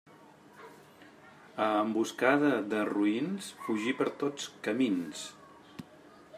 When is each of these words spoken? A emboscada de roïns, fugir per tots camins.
A 1.65 1.67
emboscada 1.81 2.49
de 2.71 2.79
roïns, 2.91 3.51
fugir 3.67 3.95
per 4.03 4.11
tots 4.25 4.51
camins. 4.69 5.25